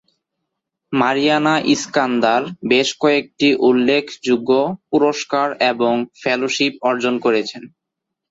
[0.93, 4.49] Mariana Iskander বেশ কয়েকটি উল্লেখযোগ্য
[4.89, 5.93] পুরষ্কার এবং
[6.21, 7.63] ফেলোশিপ অর্জন করেছেন।